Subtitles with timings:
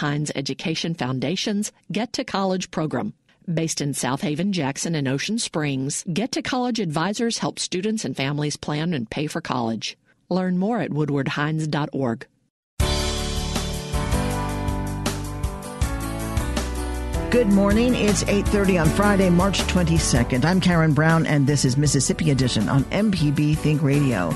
[0.00, 3.12] Hines Education Foundation's Get to College program.
[3.52, 8.56] Based in Southaven, Jackson, and Ocean Springs, Get to College advisors help students and families
[8.56, 9.98] plan and pay for college.
[10.30, 12.26] Learn more at woodwardhines.org.
[17.30, 17.94] Good morning.
[17.94, 20.46] It's 8:30 on Friday, March 22nd.
[20.46, 24.34] I'm Karen Brown and this is Mississippi Edition on MPB Think Radio.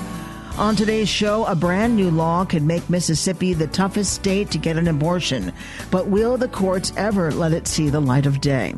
[0.56, 4.76] On today's show, a brand new law could make Mississippi the toughest state to get
[4.76, 5.52] an abortion,
[5.90, 8.73] but will the courts ever let it see the light of day?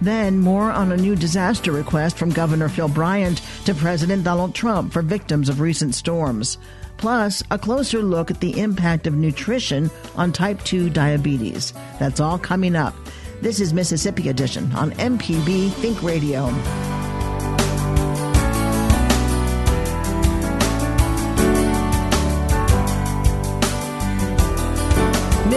[0.00, 4.94] Then, more on a new disaster request from Governor Phil Bryant to President Donald Trump
[4.94, 6.56] for victims of recent storms.
[6.96, 11.74] Plus, a closer look at the impact of nutrition on type 2 diabetes.
[11.98, 12.94] That's all coming up.
[13.42, 16.46] This is Mississippi Edition on MPB Think Radio.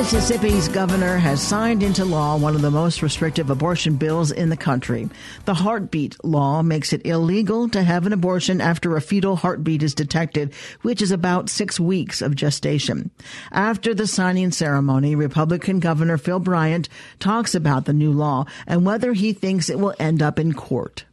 [0.03, 4.57] Mississippi's governor has signed into law one of the most restrictive abortion bills in the
[4.57, 5.09] country.
[5.45, 9.95] The heartbeat law makes it illegal to have an abortion after a fetal heartbeat is
[9.95, 13.11] detected, which is about six weeks of gestation.
[13.53, 19.13] After the signing ceremony, Republican Governor Phil Bryant talks about the new law and whether
[19.13, 21.05] he thinks it will end up in court.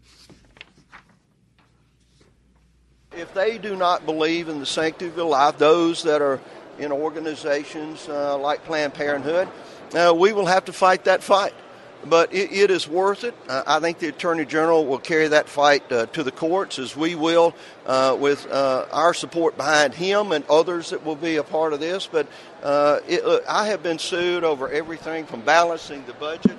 [3.13, 6.41] If they do not believe in the sanctity of life, those that are
[6.81, 9.49] in organizations uh, like Planned Parenthood,
[9.95, 11.55] uh, we will have to fight that fight.
[12.03, 13.35] But it, it is worth it.
[13.47, 16.97] Uh, I think the Attorney General will carry that fight uh, to the courts, as
[16.97, 17.55] we will,
[17.85, 21.81] uh, with uh, our support behind him and others that will be a part of
[21.81, 22.09] this.
[22.11, 22.27] But
[23.07, 26.57] it, I have been sued over everything from balancing the budget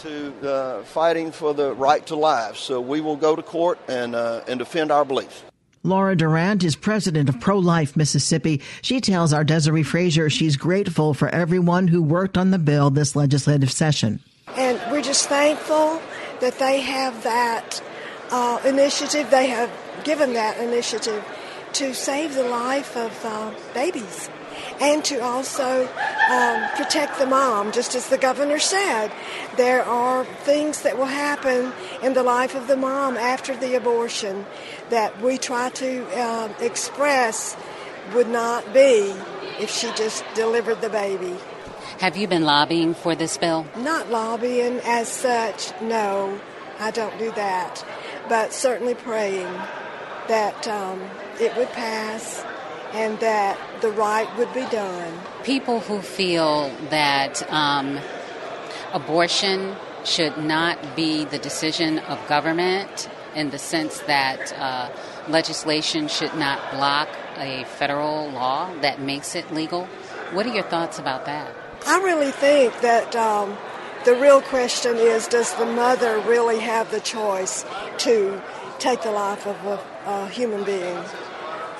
[0.00, 2.56] to fighting for the right to life.
[2.56, 5.42] So we will go to court and, and defend our beliefs.
[5.82, 8.60] Laura Durant is president of Pro Life Mississippi.
[8.82, 13.16] She tells our Desare Frazier she's grateful for everyone who worked on the bill this
[13.16, 14.20] legislative session.
[14.56, 16.02] And we're just thankful
[16.40, 17.82] that they have that
[18.30, 19.30] uh, initiative.
[19.30, 19.70] They have
[20.04, 21.24] given that initiative
[21.74, 24.28] to save the life of uh, babies
[24.80, 25.88] and to also
[26.30, 29.12] um, protect the mom, just as the governor said.
[29.56, 31.72] There are things that will happen
[32.02, 34.46] in the life of the mom after the abortion
[34.90, 37.56] that we try to uh, express
[38.14, 39.14] would not be
[39.58, 41.36] if she just delivered the baby.
[41.98, 43.66] Have you been lobbying for this bill?
[43.76, 46.40] Not lobbying as such, no.
[46.78, 47.84] I don't do that.
[48.28, 49.52] But certainly praying
[50.28, 51.02] that um,
[51.38, 52.42] it would pass
[52.92, 55.18] and that the right would be done.
[55.44, 57.98] People who feel that um,
[58.92, 64.90] abortion should not be the decision of government in the sense that uh,
[65.28, 69.86] legislation should not block a federal law that makes it legal.
[70.32, 71.54] What are your thoughts about that?
[71.86, 73.56] I really think that um,
[74.04, 77.64] the real question is does the mother really have the choice
[77.98, 78.42] to
[78.78, 80.98] take the life of a, a human being?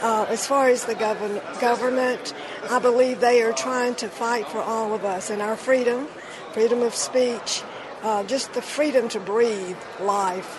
[0.03, 2.33] Uh, as far as the govern- government,
[2.71, 6.09] I believe they are trying to fight for all of us and our freedom,
[6.53, 7.62] freedom of speech,
[8.03, 10.59] uh, just the freedom to breathe life.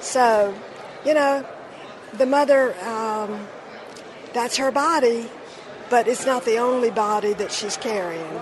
[0.00, 0.54] So,
[1.04, 1.44] you know,
[2.16, 3.46] the mother, um,
[4.32, 5.28] that's her body,
[5.90, 8.40] but it's not the only body that she's carrying.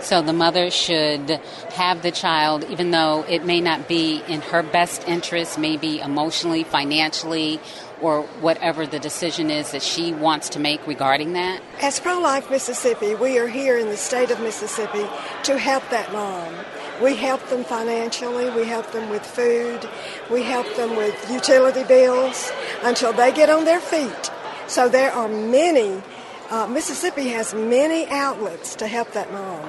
[0.00, 1.30] So the mother should
[1.72, 6.64] have the child, even though it may not be in her best interest, maybe emotionally,
[6.64, 7.60] financially,
[8.00, 11.60] or whatever the decision is that she wants to make regarding that?
[11.80, 15.06] As Pro Life Mississippi, we are here in the state of Mississippi
[15.44, 16.54] to help that mom.
[17.02, 19.88] We help them financially, we help them with food,
[20.30, 22.50] we help them with utility bills
[22.82, 24.30] until they get on their feet.
[24.66, 26.02] So there are many
[26.50, 29.68] uh, Mississippi has many outlets to help that mom,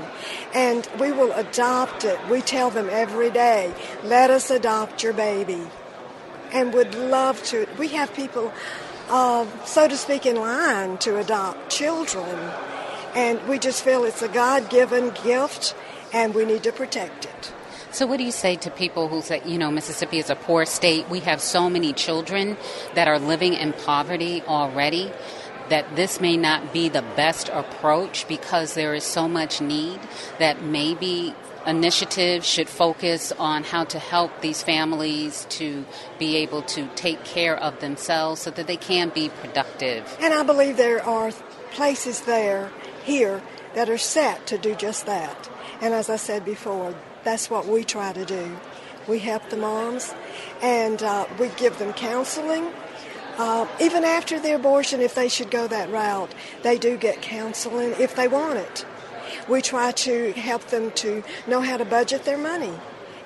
[0.53, 2.19] and we will adopt it.
[2.29, 3.73] We tell them every day,
[4.03, 5.67] let us adopt your baby
[6.51, 7.67] and would love to.
[7.77, 8.51] We have people,
[9.09, 12.51] uh, so to speak, in line to adopt children,
[13.15, 15.75] and we just feel it's a God given gift
[16.13, 17.53] and we need to protect it.
[17.91, 20.65] So, what do you say to people who say, you know, Mississippi is a poor
[20.65, 21.09] state?
[21.09, 22.57] We have so many children
[22.93, 25.11] that are living in poverty already.
[25.69, 29.99] that this may not be the best approach because there is so much need
[30.39, 31.33] that maybe
[31.65, 35.85] initiatives should focus on how to help these families to
[36.19, 40.17] be able to take care of themselves so that they can be productive.
[40.19, 41.31] And I believe there are
[41.71, 42.71] places there,
[43.03, 43.41] here,
[43.75, 45.49] that are set to do just that.
[45.81, 48.57] And as I said before, that's what we try to do.
[49.07, 50.13] We help the moms
[50.61, 52.71] and uh, we give them counseling.
[53.37, 56.33] Uh, even after the abortion, if they should go that route,
[56.63, 58.85] they do get counseling if they want it.
[59.47, 62.73] We try to help them to know how to budget their money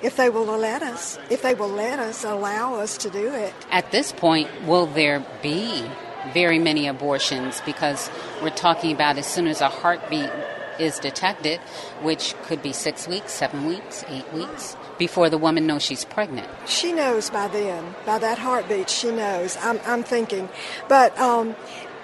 [0.02, 3.54] if they will let us, if they will let us allow us to do it.
[3.70, 5.84] At this point, will there be
[6.32, 8.10] very many abortions because
[8.42, 10.30] we're talking about as soon as a heartbeat
[10.78, 11.60] is detected,
[12.00, 16.48] which could be six weeks, seven weeks, eight weeks, before the woman knows she's pregnant.
[16.66, 19.56] She knows by then, by that heartbeat, she knows.
[19.60, 20.48] I'm, I'm thinking.
[20.88, 21.54] But um,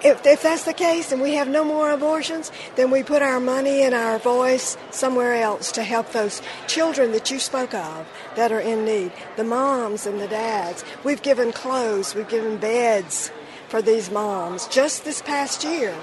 [0.03, 3.39] if, if that's the case and we have no more abortions, then we put our
[3.39, 8.51] money and our voice somewhere else to help those children that you spoke of that
[8.51, 9.11] are in need.
[9.35, 10.85] The moms and the dads.
[11.03, 13.31] We've given clothes, we've given beds
[13.67, 15.95] for these moms just this past year.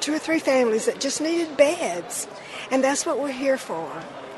[0.00, 2.28] Two or three families that just needed beds.
[2.70, 3.90] And that's what we're here for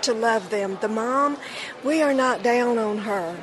[0.03, 0.79] to love them.
[0.81, 1.37] The mom,
[1.85, 3.37] we are not down on her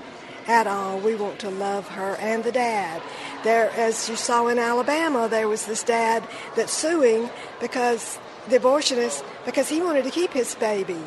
[0.48, 1.00] at all.
[1.00, 3.02] We want to love her and the dad.
[3.44, 6.24] There, as you saw in Alabama, there was this dad
[6.56, 7.30] that's suing
[7.60, 8.20] because
[8.50, 11.00] the abortionist because he wanted to keep his baby,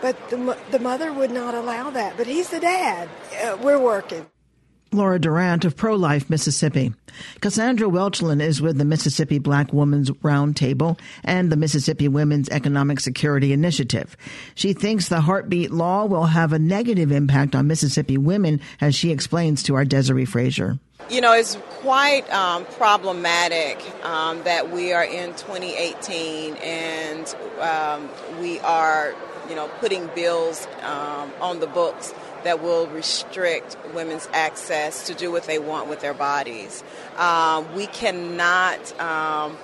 [0.00, 2.16] but the the mother would not allow that.
[2.16, 3.08] But he's the dad.
[3.42, 4.26] Uh, we're working.
[4.94, 6.92] Laura Durant of Pro Life Mississippi.
[7.40, 13.52] Cassandra Welchlin is with the Mississippi Black Women's Roundtable and the Mississippi Women's Economic Security
[13.52, 14.16] Initiative.
[14.54, 19.10] She thinks the heartbeat law will have a negative impact on Mississippi women, as she
[19.10, 20.78] explains to our Desare Frazier.
[21.10, 28.08] You know, it's quite um, problematic um, that we are in 2018 and um,
[28.40, 29.14] we are,
[29.48, 35.30] you know, putting bills um, on the books that will restrict women's access to do
[35.30, 36.82] what they want with their bodies.
[37.16, 39.56] Um, we cannot, um,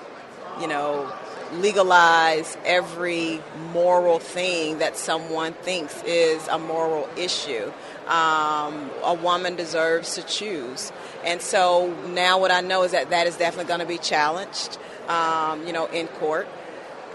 [0.60, 1.12] you know,
[1.54, 3.40] legalize every
[3.72, 7.72] moral thing that someone thinks is a moral issue.
[8.06, 10.92] Um, a woman deserves to choose.
[11.24, 14.78] And so now what I know is that that is definitely going to be challenged,
[15.08, 16.48] um, you know, in court.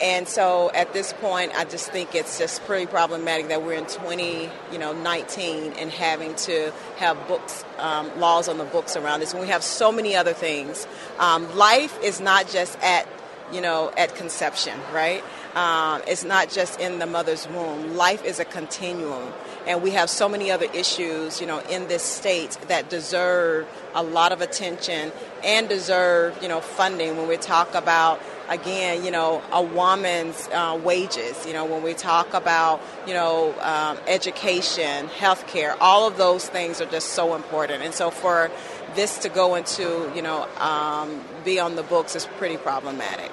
[0.02, 3.86] And so at this point, I just think it's just pretty problematic that we're in
[3.86, 9.22] 20, you know, 19 and having to have books, um, laws on the books around
[9.22, 9.34] this.
[9.34, 10.88] And we have so many other things.
[11.20, 13.08] Um, life is not just at,
[13.52, 15.24] you know, at conception, right?
[15.56, 17.96] Um, it's not just in the mother's womb.
[17.96, 19.32] Life is a continuum,
[19.68, 24.02] and we have so many other issues, you know, in this state that deserve a
[24.02, 25.12] lot of attention
[25.44, 27.18] and deserve, you know, funding.
[27.18, 28.20] When we talk about
[28.50, 33.54] again, you know, a woman's uh, wages, you know, when we talk about, you know,
[33.62, 37.84] um, education, healthcare, all of those things are just so important.
[37.84, 38.52] And so for
[38.96, 43.32] this to go into, you know, um, be on the books is pretty problematic.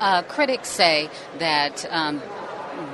[0.00, 1.08] Uh, critics say
[1.38, 2.20] that um,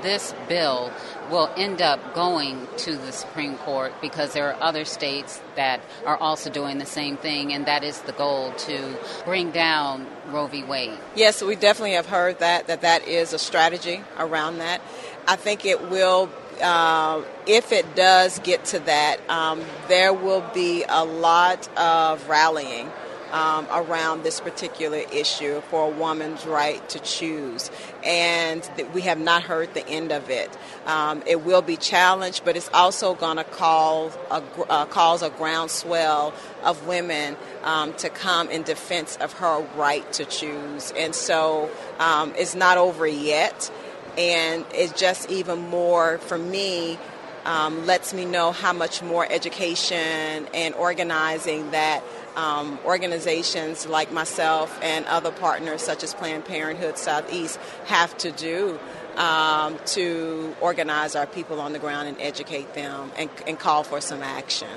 [0.02, 0.92] this bill
[1.30, 6.16] will end up going to the Supreme Court because there are other states that are
[6.16, 10.64] also doing the same thing, and that is the goal to bring down Roe v.
[10.64, 10.98] Wade.
[11.14, 14.80] Yes, we definitely have heard that that that is a strategy around that.
[15.26, 16.28] I think it will.
[16.60, 22.90] Uh, if it does get to that, um, there will be a lot of rallying
[23.32, 27.70] um, around this particular issue for a woman's right to choose.
[28.04, 30.50] And th- we have not heard the end of it.
[30.86, 35.30] Um, it will be challenged, but it's also going to cause a, uh, cause a
[35.30, 36.32] groundswell
[36.64, 40.92] of women um, to come in defense of her right to choose.
[40.96, 43.70] And so um, it's not over yet.
[44.18, 46.98] And it's just even more, for me,
[47.44, 52.02] um, lets me know how much more education and organizing that
[52.36, 58.78] um, organizations like myself and other partners such as Planned Parenthood Southeast have to do
[59.16, 64.00] um, to organize our people on the ground and educate them and, and call for
[64.00, 64.68] some action.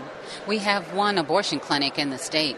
[0.47, 2.57] We have one abortion clinic in the state.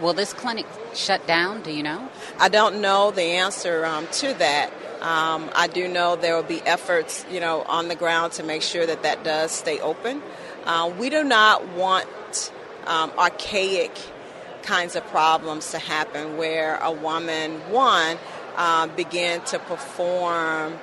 [0.00, 1.62] Will this clinic shut down?
[1.62, 2.08] Do you know?
[2.38, 4.72] I don't know the answer um, to that.
[5.00, 8.62] Um, I do know there will be efforts, you know, on the ground to make
[8.62, 10.22] sure that that does stay open.
[10.64, 12.06] Uh, we do not want
[12.86, 13.92] um, archaic
[14.62, 18.16] kinds of problems to happen where a woman, one,
[18.56, 20.78] uh, begin to perform,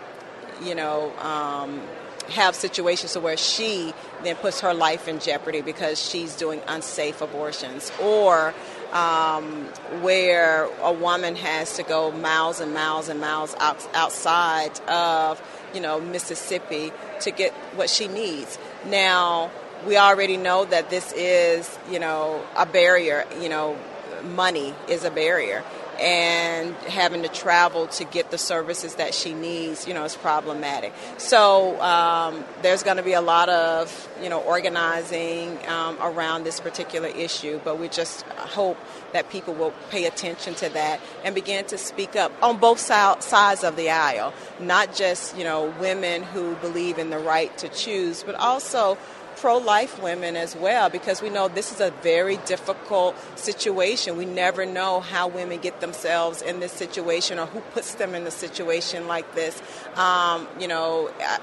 [0.64, 1.82] you know, um,
[2.30, 7.92] have situations where she then puts her life in jeopardy because she's doing unsafe abortions
[8.02, 8.54] or
[8.94, 9.66] um,
[10.02, 15.42] where a woman has to go miles and miles and miles out, outside of,
[15.74, 16.92] you know, Mississippi
[17.22, 18.58] to get what she needs.
[18.86, 19.52] Now,
[19.86, 23.26] we already know that this is, you know, a barrier.
[23.40, 23.78] You know,
[24.24, 25.64] money is a barrier
[26.00, 30.94] and having to travel to get the services that she needs, you know, is problematic.
[31.18, 36.60] So um, there's going to be a lot of, you know, organizing um, around this
[36.60, 38.78] particular issue, but we just hope
[39.14, 43.64] that people will pay attention to that and begin to speak up on both sides
[43.64, 48.24] of the aisle, not just, you know, women who believe in the right to choose,
[48.24, 48.98] but also
[49.38, 54.18] pro life women as well because we know this is a very difficult situation.
[54.18, 58.26] We never know how women get themselves in this situation or who puts them in
[58.26, 59.62] a situation like this.
[59.96, 61.40] Um, you know, uh,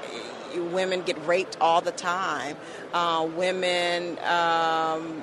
[0.71, 2.57] women get raped all the time.
[2.93, 5.23] Uh, women, um,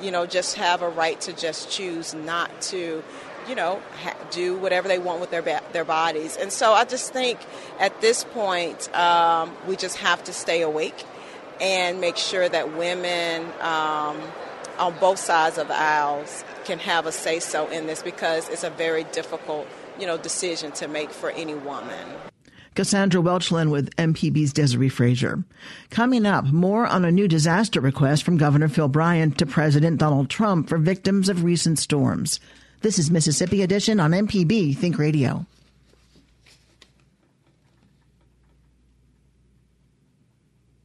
[0.00, 3.02] you know, just have a right to just choose not to
[3.48, 6.36] you know, ha- do whatever they want with their ba- their bodies.
[6.36, 7.40] And so I just think
[7.80, 11.04] at this point um, we just have to stay awake
[11.62, 14.20] and make sure that women um,
[14.78, 18.64] on both sides of the aisles can have a say so in this because it's
[18.64, 22.08] a very difficult, you know, decision to make for any woman.
[22.74, 25.44] Cassandra Welchlin with MPB's Desare Frazier.
[25.90, 30.30] Coming up, more on a new disaster request from Governor Phil Bryant to President Donald
[30.30, 32.40] Trump for victims of recent storms.
[32.80, 35.46] This is Mississippi Edition on MPB Think Radio.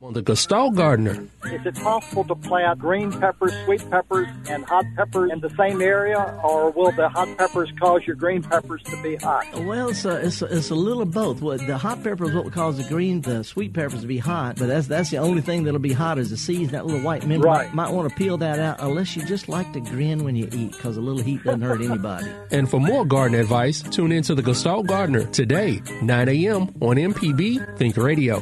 [0.07, 1.27] On the Gestalt Gardener.
[1.45, 5.81] Is it possible to plant green peppers, sweet peppers, and hot peppers in the same
[5.81, 9.45] area, or will the hot peppers cause your green peppers to be hot?
[9.65, 11.41] Well, it's a, it's a, it's a little of both.
[11.41, 14.17] What the hot pepper is what will cause the green, the sweet peppers to be
[14.17, 16.71] hot, but that's that's the only thing that'll be hot is the seeds.
[16.71, 17.41] That little white membrane.
[17.41, 17.73] Right.
[17.73, 20.47] Might, might want to peel that out, unless you just like to grin when you
[20.53, 22.27] eat, because a little heat doesn't hurt anybody.
[22.49, 26.61] And for more garden advice, tune in to the Gestalt Gardener today, 9 a.m.
[26.79, 28.41] on MPB Think Radio.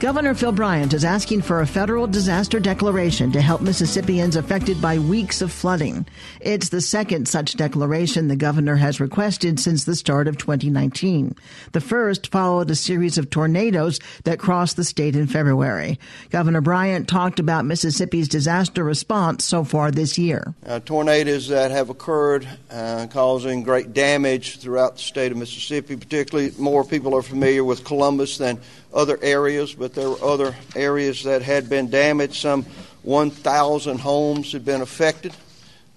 [0.00, 4.98] Governor Phil Bryant is asking for a federal disaster declaration to help Mississippians affected by
[4.98, 6.06] weeks of flooding.
[6.40, 11.36] It's the second such declaration the governor has requested since the start of 2019.
[11.72, 15.98] The first followed a series of tornadoes that crossed the state in February.
[16.30, 20.54] Governor Bryant talked about Mississippi's disaster response so far this year.
[20.64, 26.52] Uh, tornadoes that have occurred uh, causing great damage throughout the state of Mississippi, particularly
[26.56, 28.58] more people are familiar with Columbus than
[28.92, 32.36] other areas, but there were other areas that had been damaged.
[32.36, 32.64] Some
[33.02, 35.32] 1,000 homes had been affected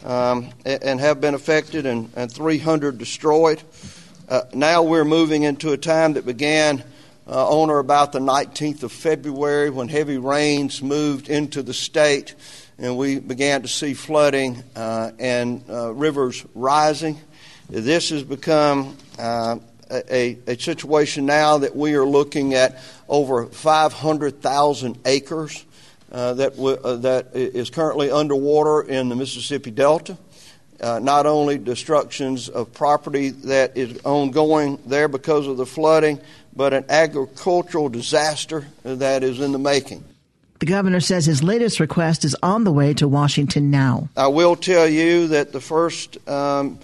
[0.03, 3.61] um, and have been affected, and, and 300 destroyed.
[4.29, 6.83] Uh, now we're moving into a time that began
[7.27, 12.35] uh, on or about the 19th of February when heavy rains moved into the state
[12.77, 17.19] and we began to see flooding uh, and uh, rivers rising.
[17.69, 19.57] This has become uh,
[20.09, 25.65] a, a situation now that we are looking at over 500,000 acres
[26.11, 30.17] uh, that, w- uh, that is currently underwater in the Mississippi Delta.
[30.81, 36.19] Uh, not only destructions of property that is ongoing there because of the flooding,
[36.55, 40.03] but an agricultural disaster that is in the making.
[40.59, 44.09] The governor says his latest request is on the way to Washington now.
[44.15, 46.79] I will tell you that the first um,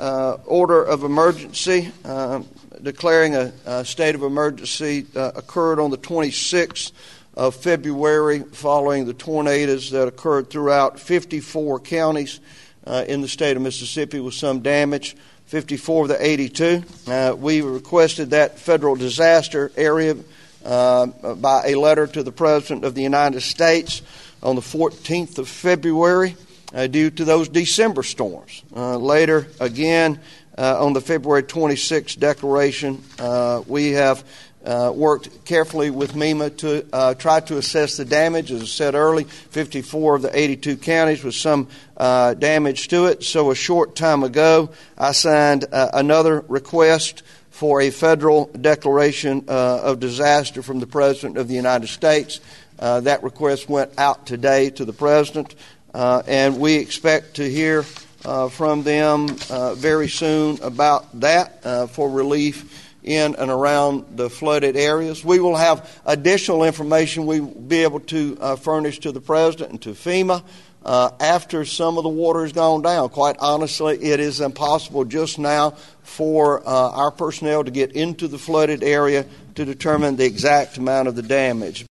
[0.00, 2.42] uh, order of emergency uh,
[2.82, 6.92] declaring a, a, state of emergency uh, occurred on the 26th
[7.34, 12.40] of February following the tornadoes that occurred throughout 54 counties
[12.86, 15.16] uh, in the state of Mississippi with some damage.
[15.46, 16.82] 54 of the 82.
[17.08, 20.14] Uh, we requested that federal disaster area
[20.62, 24.00] by a letter to the President of the United States
[24.44, 26.36] on the 14th of February
[26.74, 28.62] uh, due to those December storms.
[28.74, 30.20] Uh, later, again,
[30.56, 34.24] uh, on the February 26th declaration, uh, we have
[34.64, 38.52] uh, worked carefully with MEMA to uh, try to assess the damage.
[38.52, 43.24] As I said early, 54 of the 82 counties with some damage to it.
[43.24, 50.62] So, a short time ago, I signed another request for a federal declaration of disaster
[50.62, 52.40] from the President of the United States.
[52.78, 55.54] that request went out today to the President.
[55.92, 57.84] Uh, and we expect to hear
[58.24, 64.28] uh, from them uh, very soon about that uh, for relief in and around the
[64.28, 65.24] flooded areas.
[65.24, 69.70] We will have additional information we will be able to uh, furnish to the President
[69.70, 70.44] and to FEMA
[70.84, 73.08] uh, after some of the water has gone down.
[73.08, 75.70] Quite honestly, it is impossible just now
[76.02, 81.16] for our personnel to get into the flooded area to determine the exact amount of
[81.16, 81.86] the damage.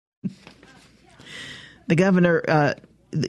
[1.86, 2.76] The governor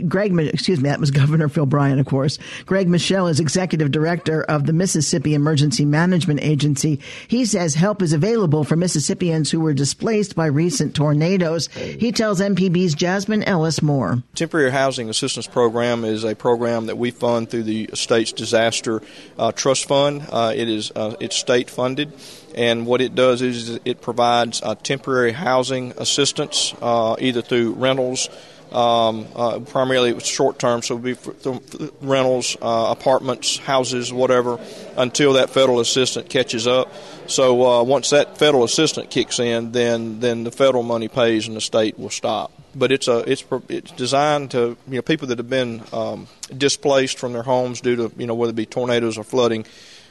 [0.07, 2.37] Greg, excuse me, that was Governor Phil Bryant, of course.
[2.65, 6.99] Greg Michel is executive director of the Mississippi Emergency Management Agency.
[7.27, 11.67] He says help is available for Mississippians who were displaced by recent tornadoes.
[11.67, 14.21] He tells MPB's Jasmine Ellis more.
[14.35, 19.01] Temporary Housing Assistance Program is a program that we fund through the state's disaster
[19.37, 20.25] uh, trust fund.
[20.29, 22.11] Uh, it is uh, it's state funded
[22.55, 28.29] and what it does is it provides uh, temporary housing assistance uh, either through rentals
[28.71, 31.59] um, uh, primarily, it was short term, so it would be for, for
[32.01, 34.59] rentals, uh, apartments, houses, whatever,
[34.95, 36.93] until that federal assistant catches up.
[37.27, 41.55] So uh, once that federal assistant kicks in, then then the federal money pays and
[41.55, 42.51] the state will stop.
[42.75, 47.17] But it's a it's it's designed to you know people that have been um, displaced
[47.17, 49.65] from their homes due to you know whether it be tornadoes or flooding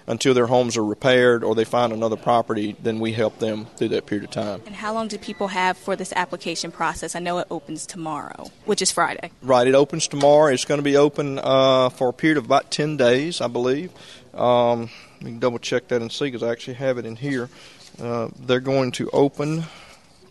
[0.08, 3.88] until their homes are repaired or they find another property, then we help them through
[3.88, 4.62] that period of time.
[4.66, 7.14] And how long do people have for this application process?
[7.14, 9.30] I know it opens tomorrow, which is Friday.
[9.42, 10.52] Right, it opens tomorrow.
[10.52, 13.92] It's going to be open uh, for a period of about 10 days, I believe.
[14.32, 14.88] Um,
[15.20, 17.50] we can double check that and see because I actually have it in here.
[18.00, 19.64] Uh, they're going to open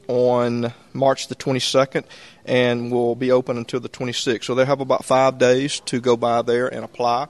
[0.08, 2.04] on March the 22nd
[2.46, 4.46] and will be open until the 26th.
[4.46, 7.28] So they have about five days to go by there and apply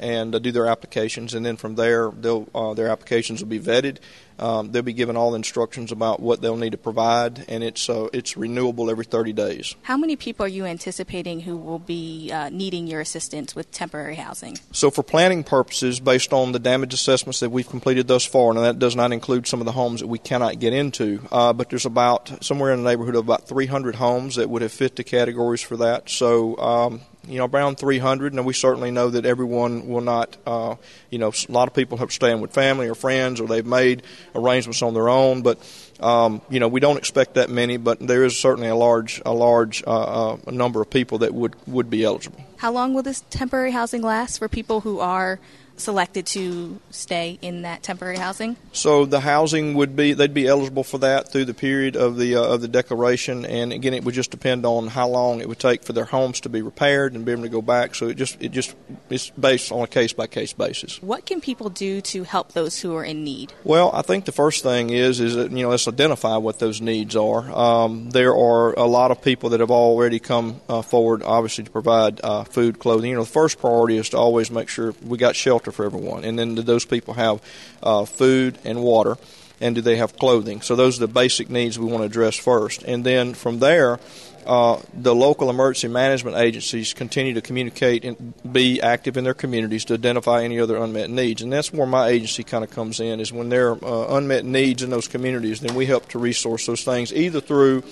[0.00, 2.10] and uh, do their applications, and then from there,
[2.54, 3.98] uh, their applications will be vetted.
[4.40, 7.90] Um, they'll be given all the instructions about what they'll need to provide, and it's
[7.90, 9.76] uh, it's renewable every 30 days.
[9.82, 14.14] How many people are you anticipating who will be uh, needing your assistance with temporary
[14.14, 14.58] housing?
[14.72, 18.58] So, for planning purposes, based on the damage assessments that we've completed thus far, and
[18.60, 21.68] that does not include some of the homes that we cannot get into, uh, but
[21.68, 25.04] there's about somewhere in the neighborhood of about 300 homes that would have fit the
[25.04, 26.08] categories for that.
[26.08, 28.32] So, um, you know, around 300.
[28.32, 30.76] And we certainly know that everyone will not, uh,
[31.10, 34.02] you know, a lot of people have staying with family or friends or they've made
[34.34, 35.42] arrangements on their own.
[35.42, 35.58] But,
[36.00, 39.32] um, you know, we don't expect that many, but there is certainly a large, a
[39.32, 42.40] large uh, uh, number of people that would, would be eligible.
[42.56, 45.40] How long will this temporary housing last for people who are
[45.80, 48.56] selected to stay in that temporary housing?
[48.72, 52.36] So the housing would be they'd be eligible for that through the period of the
[52.36, 55.58] uh, of the declaration, and again it would just depend on how long it would
[55.58, 57.94] take for their homes to be repaired and be able to go back.
[57.94, 58.74] So it just it just
[59.08, 61.02] it's based on a case by case basis.
[61.02, 63.52] What can people do to help those who are in need?
[63.64, 66.80] Well, I think the first thing is is that you know let's identify what those
[66.80, 67.50] needs are.
[67.50, 71.70] Um, there are a lot of people that have already come uh, forward, obviously to
[71.70, 73.10] provide uh, food, clothing.
[73.10, 75.84] You know, the first priority is to always make sure we got shelter shelter for
[75.84, 76.24] everyone.
[76.24, 77.40] And then do those people have
[77.82, 79.16] uh, food and water?
[79.62, 80.62] And do they have clothing?
[80.62, 82.82] So those are the basic needs we want to address first.
[82.82, 84.00] And then from there,
[84.46, 89.84] uh, the local emergency management agencies continue to communicate and be active in their communities
[89.84, 91.42] to identify any other unmet needs.
[91.42, 94.46] And that's where my agency kind of comes in, is when there are uh, unmet
[94.46, 97.82] needs in those communities, then we help to resource those things either through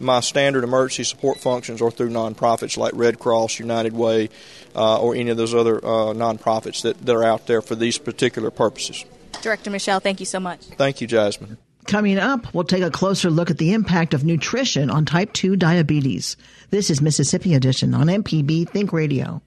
[0.00, 4.30] my standard emergency support functions or through nonprofits like Red Cross, United Way,
[4.74, 7.98] uh, or any of those other uh, nonprofits that, that are out there for these
[7.98, 9.04] particular purposes.
[9.42, 10.60] Director Michel, thank you so much.
[10.60, 11.58] Thank you, Jasmine.
[11.86, 15.56] Coming up, we'll take a closer look at the impact of nutrition on type 2
[15.56, 16.36] diabetes.
[16.68, 19.40] This is Mississippi Edition on MPB Think Radio.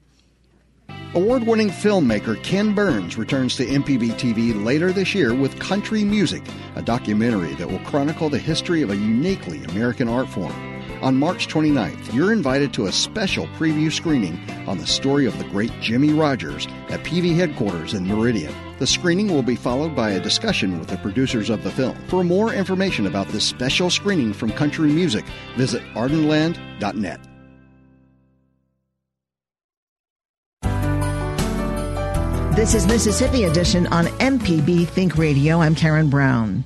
[1.14, 6.42] Award winning filmmaker Ken Burns returns to MPB TV later this year with Country Music,
[6.74, 10.54] a documentary that will chronicle the history of a uniquely American art form.
[11.02, 15.44] On March 29th, you're invited to a special preview screening on the story of the
[15.44, 18.54] great Jimmie Rodgers at PV headquarters in Meridian.
[18.78, 21.98] The screening will be followed by a discussion with the producers of the film.
[22.08, 25.26] For more information about this special screening from Country Music,
[25.58, 27.31] visit ardenland.net.
[32.62, 35.60] This is Mississippi Edition on MPB Think Radio.
[35.60, 36.64] I'm Karen Brown.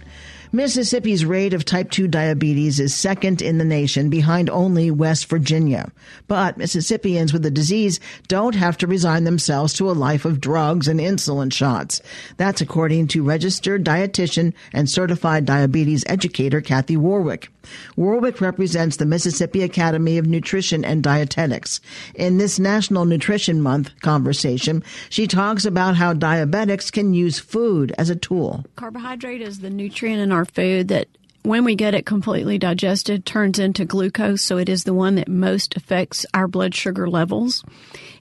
[0.53, 5.91] Mississippi's rate of type 2 diabetes is second in the nation behind only West Virginia.
[6.29, 10.87] But Mississippians with the disease don't have to resign themselves to a life of drugs
[10.87, 12.03] and insulin shots.
[12.37, 17.49] That's according to registered dietitian and certified diabetes educator Kathy Warwick.
[17.97, 21.81] Warwick represents the Mississippi Academy of Nutrition and Dietetics.
[22.15, 28.11] In this National Nutrition Month conversation, she talks about how diabetics can use food as
[28.11, 28.65] a tool.
[28.77, 31.09] Carbohydrate is the nutrient in our food that
[31.47, 35.29] when we get it completely digested turns into glucose so it is the one that
[35.29, 37.63] most affects our blood sugar levels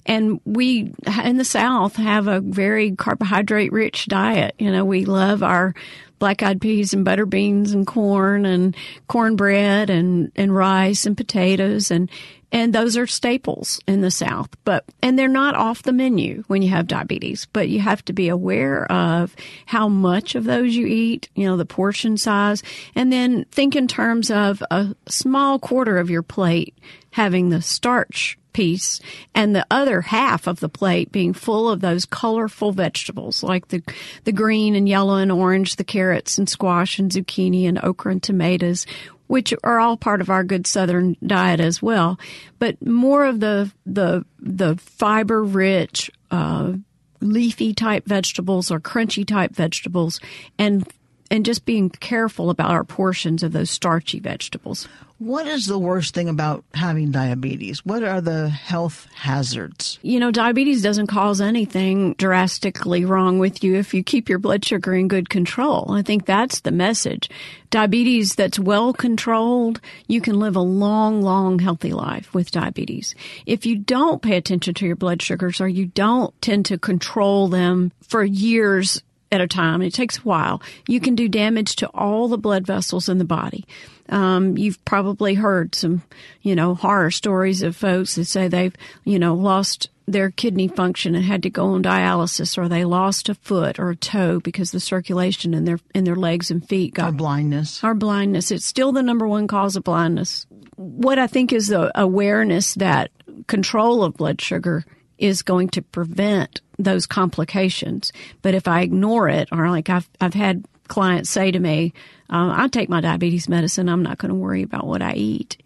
[0.05, 4.55] and we in the south have a very carbohydrate rich diet.
[4.59, 5.73] You know we love our
[6.19, 8.75] black eyed peas and butter beans and corn and
[9.07, 11.91] cornbread and and rice and potatoes.
[11.91, 12.09] And
[12.55, 14.47] and those are staples in the South.
[14.63, 18.13] But and they're not off the menu when you have diabetes, but you have to
[18.13, 22.63] be aware of how much of those you eat, you know, the portion size,
[22.95, 26.73] and then think in terms of a small quarter of your plate
[27.11, 29.01] having the starch piece
[29.33, 33.83] and the other half of the plate being full of those colorful vegetables like the
[34.23, 38.23] the green and yellow and orange, the carrots and squash and zucchini and okra and
[38.23, 38.85] tomatoes
[39.27, 42.19] which are all part of our good southern diet as well,
[42.59, 46.73] but more of the the the fiber rich uh,
[47.21, 50.19] leafy type vegetables or crunchy type vegetables
[50.57, 50.87] and
[51.31, 54.87] and just being careful about our portions of those starchy vegetables.
[55.17, 57.85] What is the worst thing about having diabetes?
[57.85, 59.97] What are the health hazards?
[60.01, 64.65] You know, diabetes doesn't cause anything drastically wrong with you if you keep your blood
[64.65, 65.89] sugar in good control.
[65.91, 67.29] I think that's the message.
[67.69, 73.15] Diabetes that's well controlled, you can live a long, long, healthy life with diabetes.
[73.45, 77.47] If you don't pay attention to your blood sugars or you don't tend to control
[77.47, 81.87] them for years at a time, it takes a while, you can do damage to
[81.93, 83.65] all the blood vessels in the body.
[84.09, 86.03] Um, you've probably heard some,
[86.41, 91.15] you know, horror stories of folks that say they've, you know, lost their kidney function
[91.15, 94.69] and had to go on dialysis or they lost a foot or a toe because
[94.69, 97.83] the circulation in their in their legs and feet got or blindness.
[97.83, 98.51] Or blindness.
[98.51, 100.45] It's still the number one cause of blindness.
[100.75, 103.09] What I think is the awareness that
[103.47, 104.85] control of blood sugar
[105.17, 108.11] is going to prevent those complications.
[108.41, 111.93] But if I ignore it, or like I've I've had clients say to me,
[112.29, 113.89] um, I take my diabetes medicine.
[113.89, 115.57] I'm not going to worry about what I eat.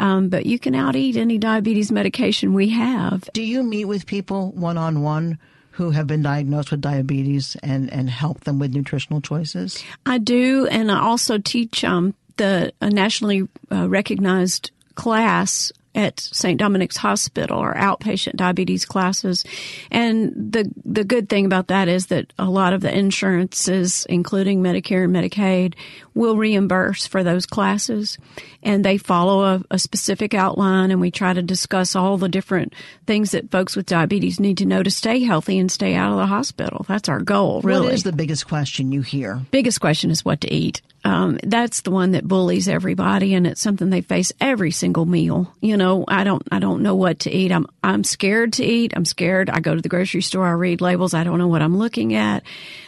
[0.00, 3.28] Um, but you can out eat any diabetes medication we have.
[3.34, 5.38] Do you meet with people one on one
[5.72, 9.82] who have been diagnosed with diabetes and, and help them with nutritional choices?
[10.04, 10.66] I do.
[10.66, 16.58] And I also teach um, the nationally uh, recognized class at St.
[16.58, 19.44] Dominic's Hospital or outpatient diabetes classes.
[19.90, 24.62] And the the good thing about that is that a lot of the insurances, including
[24.62, 25.74] Medicare and Medicaid,
[26.14, 28.18] will reimburse for those classes.
[28.62, 32.74] And they follow a, a specific outline and we try to discuss all the different
[33.06, 36.18] things that folks with diabetes need to know to stay healthy and stay out of
[36.18, 36.84] the hospital.
[36.88, 37.86] That's our goal, really.
[37.86, 39.40] What is the biggest question you hear?
[39.50, 40.80] Biggest question is what to eat.
[41.04, 45.52] Um, that's the one that bullies everybody, and it's something they face every single meal.
[45.60, 47.50] You know, I don't, I don't know what to eat.
[47.50, 48.92] I'm, I'm scared to eat.
[48.94, 49.50] I'm scared.
[49.50, 50.46] I go to the grocery store.
[50.46, 51.12] I read labels.
[51.12, 52.44] I don't know what I'm looking at.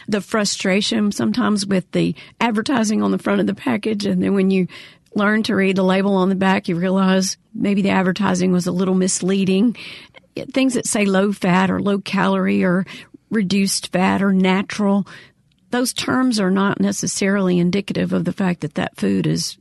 [0.07, 4.49] The frustration sometimes with the advertising on the front of the package, and then when
[4.49, 4.67] you
[5.13, 8.71] learn to read the label on the back, you realize maybe the advertising was a
[8.71, 9.75] little misleading.
[10.53, 12.85] Things that say low fat or low calorie or
[13.29, 15.07] reduced fat or natural
[15.75, 19.57] those terms are not necessarily indicative of the fact that that food is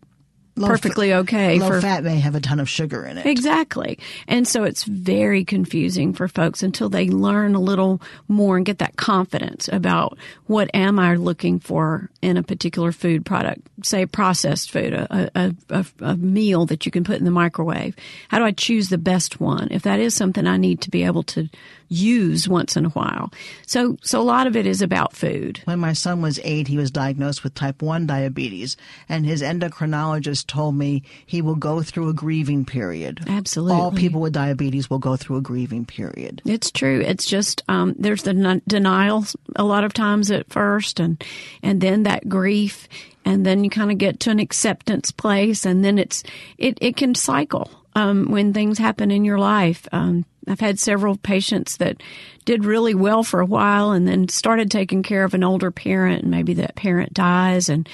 [0.54, 1.58] low perfectly okay.
[1.58, 3.26] Low for, fat may have a ton of sugar in it.
[3.26, 3.98] Exactly.
[4.28, 8.78] And so it's very confusing for folks until they learn a little more and get
[8.78, 14.70] that confidence about what am I looking for in a particular food product, say processed
[14.70, 17.96] food, a, a, a, a meal that you can put in the microwave.
[18.28, 19.66] How do I choose the best one?
[19.72, 21.48] If that is something I need to be able to
[21.88, 23.32] use once in a while.
[23.66, 25.60] So, so a lot of it is about food.
[25.64, 28.76] When my son was eight, he was diagnosed with type 1 diabetes,
[29.08, 33.20] and his endocrinologist told me he will go through a grieving period.
[33.26, 33.76] Absolutely.
[33.76, 36.42] All people with diabetes will go through a grieving period.
[36.44, 37.00] It's true.
[37.00, 39.24] It's just, um, there's the n- denial
[39.56, 41.22] a lot of times at first, and,
[41.62, 42.88] and then that grief,
[43.24, 46.22] and then you kind of get to an acceptance place, and then it's,
[46.58, 47.70] it, it can cycle.
[47.96, 49.86] Um, when things happen in your life.
[49.92, 52.02] Um, I've had several patients that
[52.44, 56.22] did really well for a while and then started taking care of an older parent
[56.22, 57.88] and maybe that parent dies and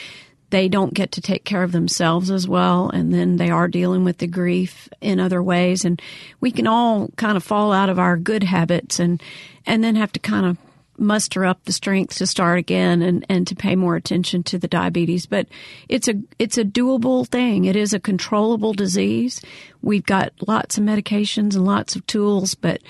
[0.51, 4.05] they don't get to take care of themselves as well and then they are dealing
[4.05, 6.03] with the grief in other ways and
[6.41, 9.23] we can all kind of fall out of our good habits and
[9.67, 10.59] and then have to kind of
[11.01, 14.69] muster up the strength to start again and, and to pay more attention to the
[14.69, 15.27] diabetes.
[15.27, 15.47] But
[15.89, 17.65] it's a it's a doable thing.
[17.65, 19.41] It is a controllable disease.
[19.83, 22.81] We've got lots of medications and lots of tools, but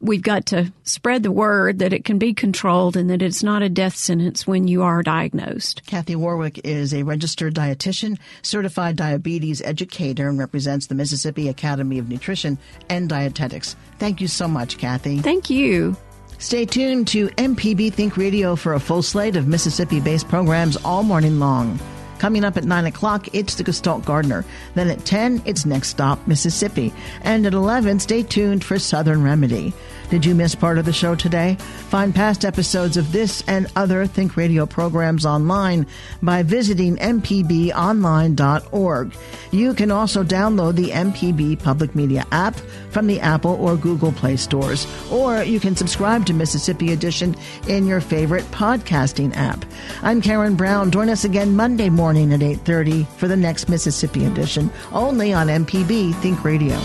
[0.00, 3.62] we've got to spread the word that it can be controlled and that it's not
[3.62, 5.82] a death sentence when you are diagnosed.
[5.86, 12.08] Kathy Warwick is a registered dietitian, certified diabetes educator, and represents the Mississippi Academy of
[12.08, 13.76] Nutrition and Dietetics.
[13.98, 15.18] Thank you so much, Kathy.
[15.18, 15.96] Thank you.
[16.40, 21.02] Stay tuned to MPB Think Radio for a full slate of Mississippi based programs all
[21.02, 21.78] morning long.
[22.18, 24.46] Coming up at 9 o'clock, it's the Gestalt Gardener.
[24.74, 26.94] Then at 10, it's Next Stop, Mississippi.
[27.20, 29.74] And at 11, stay tuned for Southern Remedy.
[30.10, 31.54] Did you miss part of the show today?
[31.88, 35.86] Find past episodes of this and other Think Radio programs online
[36.20, 39.14] by visiting mpbonline.org.
[39.52, 42.56] You can also download the MPB Public Media app
[42.90, 47.36] from the Apple or Google Play stores, or you can subscribe to Mississippi Edition
[47.68, 49.64] in your favorite podcasting app.
[50.02, 50.90] I'm Karen Brown.
[50.90, 56.16] Join us again Monday morning at 8:30 for the next Mississippi Edition, only on MPB
[56.16, 56.80] Think Radio.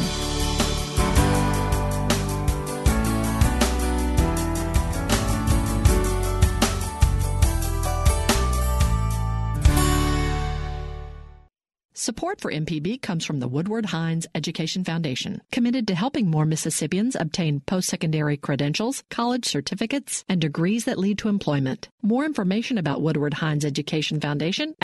[12.15, 17.17] Support for MPB comes from the Woodward Hines Education Foundation, committed to helping more Mississippians
[17.19, 21.89] obtain post secondary credentials, college certificates, and degrees that lead to employment.
[22.01, 24.75] More information about Woodward Hines Education Foundation